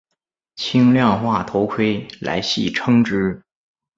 [0.55, 3.43] 轻量化头盔来戏称之。